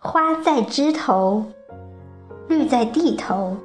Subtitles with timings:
[0.00, 1.44] 花在枝头，
[2.46, 3.56] 绿在地头，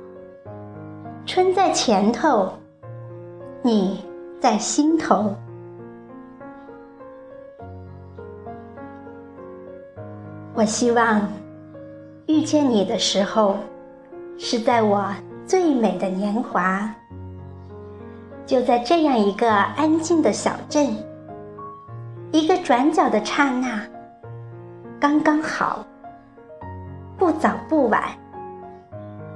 [1.28, 2.52] 春在前头，
[3.62, 4.04] 你
[4.40, 5.36] 在心头。
[10.56, 11.22] 我希望
[12.26, 13.58] 遇见你的时候，
[14.40, 15.06] 是在我
[15.46, 16.90] 最美的年华，
[18.44, 20.96] 就在这样一个安静的小镇，
[22.32, 23.80] 一个转角的刹那，
[25.00, 25.86] 刚刚好。
[27.24, 28.04] 不早不晚，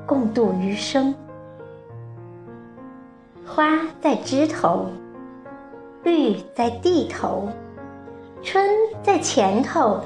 [0.06, 1.16] 共度余生。
[3.46, 4.88] 花在枝头，
[6.04, 7.48] 绿在地头，
[8.44, 8.62] 春
[9.02, 10.02] 在前头，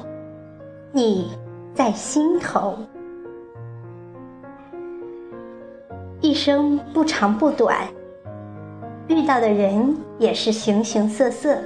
[0.91, 1.31] 你
[1.73, 2.77] 在心头。
[6.19, 7.75] 一生不长不短，
[9.07, 11.57] 遇到的人也是形形色色，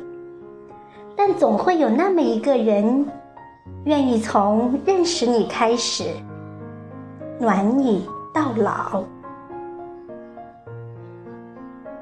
[1.14, 3.06] 但总会有那么一个人。
[3.86, 6.06] 愿意从认识你开始，
[7.40, 9.04] 暖你到老。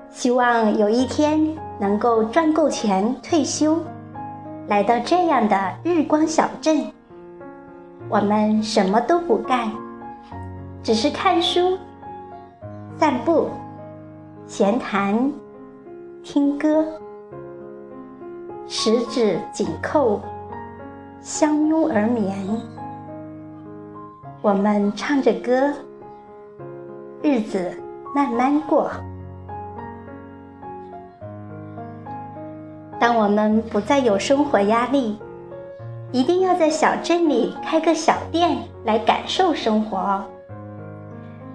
[0.09, 3.78] 希望有一天能够赚够钱退休，
[4.67, 6.86] 来到这样的日光小镇。
[8.09, 9.72] 我们什么都不干，
[10.83, 11.77] 只是看书、
[12.98, 13.50] 散步、
[14.45, 15.31] 闲谈、
[16.22, 16.86] 听歌，
[18.67, 20.22] 十指紧扣。
[21.24, 22.36] 相拥而眠，
[24.42, 25.72] 我们唱着歌，
[27.22, 27.72] 日子
[28.14, 28.92] 慢慢过。
[33.00, 35.18] 当我们不再有生活压力，
[36.12, 40.22] 一定要在小镇里开个小店来感受生活。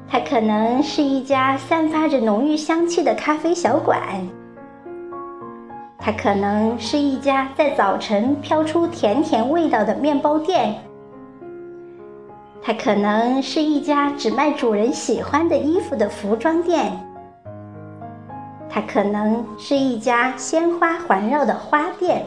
[0.08, 4.00] 它可能是一家散发着浓郁香气的咖啡小馆。
[6.08, 10.74] 它可能是一家在早晨飘出甜甜味道的面包店，
[12.62, 16.98] 它可能是一家只卖主人喜欢的衣服的服装店，
[18.70, 22.24] 它可能是一家鲜花环绕的花店，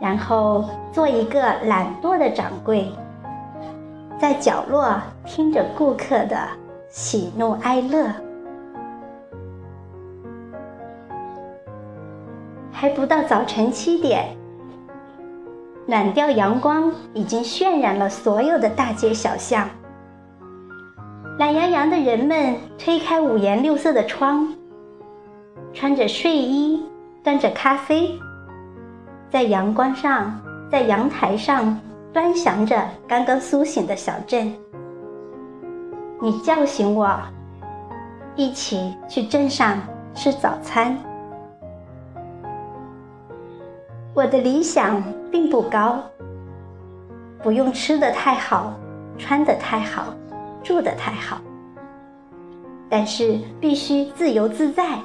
[0.00, 2.88] 然后做一个懒惰的掌柜，
[4.20, 6.38] 在角落听着顾客的
[6.88, 8.06] 喜怒哀乐。
[12.82, 14.36] 还不到早晨七点，
[15.86, 19.70] 暖调阳光已经渲染了所有的大街小巷。
[21.38, 24.52] 懒洋洋的人们推开五颜六色的窗，
[25.72, 26.84] 穿着睡衣，
[27.22, 28.18] 端着咖啡，
[29.30, 30.36] 在阳光上，
[30.68, 31.78] 在阳台上
[32.12, 34.52] 端详着刚刚苏醒的小镇。
[36.20, 37.16] 你叫醒我，
[38.34, 39.78] 一起去镇上
[40.16, 40.98] 吃早餐。
[44.22, 45.02] 我的理想
[45.32, 46.00] 并不高，
[47.42, 48.72] 不用吃的太好，
[49.18, 50.14] 穿的太好，
[50.62, 51.38] 住的太好，
[52.88, 54.96] 但是必须自由自在，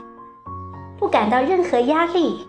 [0.99, 2.47] 不感到任何压力，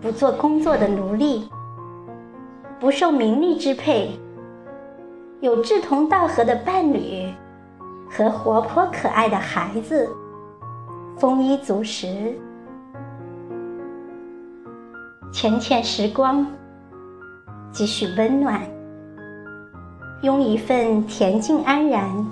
[0.00, 1.50] 不做工作的奴隶，
[2.78, 4.16] 不受名利支配，
[5.40, 7.34] 有志同道合的伴侣
[8.08, 10.08] 和活泼可爱的孩子，
[11.18, 12.38] 丰衣足食。
[15.30, 16.44] 浅浅时光，
[17.70, 18.60] 几许温暖，
[20.22, 22.26] 拥一份恬静安然，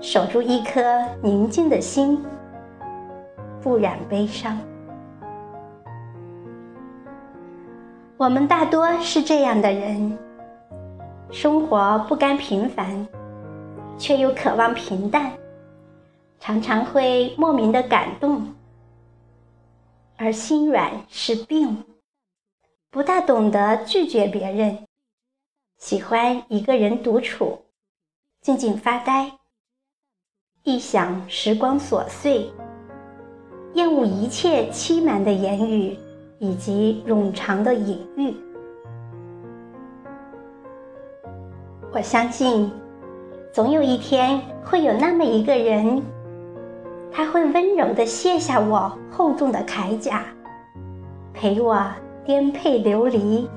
[0.00, 0.80] 守住一颗
[1.22, 2.22] 宁静的心，
[3.60, 4.56] 不染悲伤。
[8.16, 10.16] 我们大多是这样的人，
[11.30, 13.08] 生活不甘平凡，
[13.98, 15.32] 却又渴望平淡，
[16.38, 18.54] 常常会莫名的感动，
[20.16, 21.82] 而心软是病。
[22.94, 24.78] 不大懂得拒绝别人，
[25.78, 27.58] 喜欢一个人独处，
[28.40, 29.32] 静静发呆，
[30.62, 32.48] 一想时光琐碎，
[33.72, 35.98] 厌恶一切欺瞒的言语
[36.38, 38.32] 以及冗长的隐喻。
[41.92, 42.70] 我相信，
[43.52, 46.00] 总有一天会有那么一个人，
[47.10, 50.24] 他会温柔的卸下我厚重的铠甲，
[51.32, 51.84] 陪我。
[52.24, 53.48] 颠沛流离，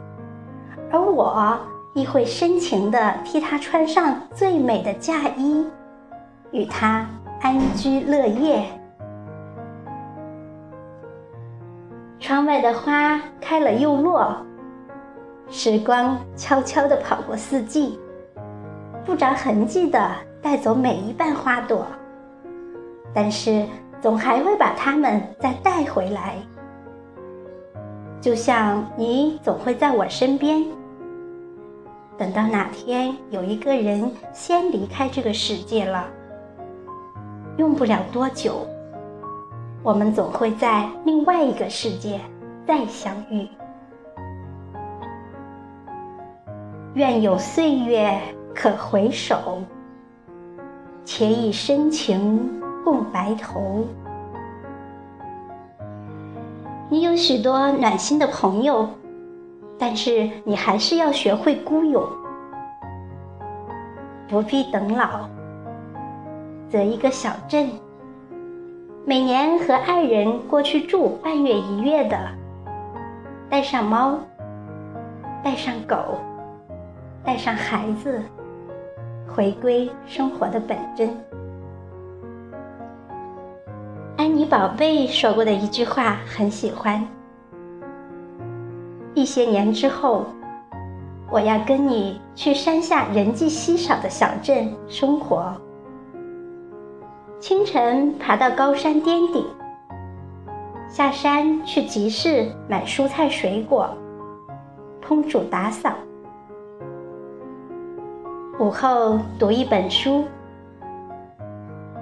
[0.91, 1.57] 而我
[1.93, 5.65] 亦会深情地替他穿上最美的嫁衣，
[6.51, 7.07] 与他
[7.41, 8.65] 安居乐业。
[12.19, 14.35] 窗外的花开了又落，
[15.49, 17.97] 时光悄悄地跑过四季，
[19.05, 20.11] 不着痕迹地
[20.41, 21.87] 带走每一瓣花朵，
[23.13, 23.65] 但是
[24.01, 26.35] 总还会把它们再带回来。
[28.19, 30.65] 就像你总会在我身边，
[32.17, 36.07] 等到哪天有一个人先离开这个世界了，
[37.57, 38.67] 用不了多久，
[39.83, 42.19] 我们总会在另外一个世界
[42.65, 43.47] 再相遇。
[46.95, 48.19] 愿有岁月
[48.55, 49.61] 可回首，
[51.05, 53.85] 且以深情共白头。
[56.89, 58.87] 你有许多暖心的朋友，
[59.77, 62.01] 但是你还是要学会孤勇。
[64.29, 65.27] 不必等老，
[66.69, 67.69] 择一个小镇，
[69.05, 72.17] 每年和爱人过去住半月一月的，
[73.49, 74.17] 带上猫，
[75.43, 76.17] 带上狗。
[77.23, 78.21] 带上孩子，
[79.27, 81.09] 回归生活的本真。
[84.49, 87.05] 宝贝说过的一句话很喜欢：
[89.13, 90.25] 一些年之后，
[91.29, 95.53] 我要跟你去山下人迹稀少的小镇生活。
[97.41, 99.45] 清晨爬到高山巅顶，
[100.87, 103.89] 下山去集市买蔬菜水果，
[105.05, 105.91] 烹煮打扫。
[108.59, 110.23] 午后读一本书，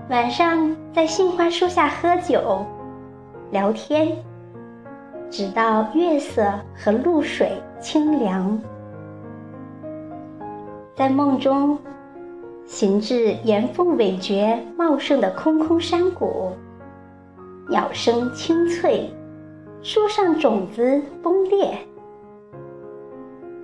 [0.07, 2.63] 晚上在杏花树下喝酒、
[3.49, 4.15] 聊天，
[5.31, 6.43] 直到月色
[6.75, 8.61] 和露水清凉。
[10.95, 11.75] 在梦中，
[12.65, 16.51] 行至岩缝尾蕨茂盛的空空山谷，
[17.67, 19.09] 鸟声清脆，
[19.81, 21.75] 树上种子崩裂，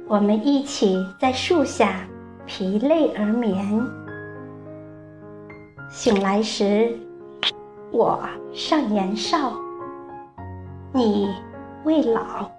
[0.08, 2.08] 我们一起在树下。
[2.48, 3.82] 疲累而眠，
[5.92, 6.98] 醒来时，
[7.92, 8.18] 我
[8.54, 9.52] 尚年少，
[10.94, 11.36] 你
[11.84, 12.50] 未老。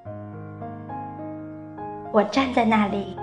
[2.13, 3.17] 我站在那里，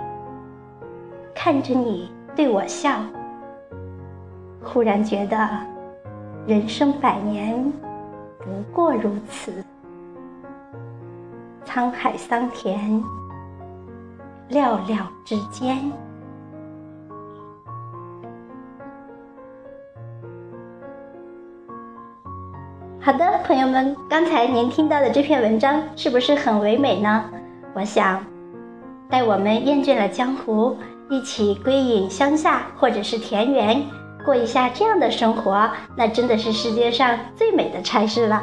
[1.32, 2.90] 看着你对我笑，
[4.64, 5.48] 忽然觉得
[6.44, 7.72] 人生百年
[8.40, 9.64] 不过如此，
[11.64, 13.00] 沧海桑田，
[14.50, 15.78] 寥寥之间。
[23.50, 27.24] 朋友们，刚才您听到的这篇文章是不是很唯美呢？
[27.74, 28.24] 我想，
[29.10, 30.76] 待我们厌倦了江湖，
[31.08, 33.82] 一起归隐乡下或者是田园，
[34.24, 38.40] 过一下这样的生活，那真的是世界上最美的差事了。